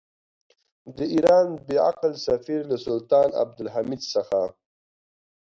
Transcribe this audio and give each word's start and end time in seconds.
د 0.97 0.99
ایران 1.15 1.47
بې 1.65 1.77
عقل 1.89 2.13
سفیر 2.27 2.61
له 2.71 2.77
سلطان 2.85 3.29
عبدالحمید 3.43 4.01
څخه. 4.13 4.41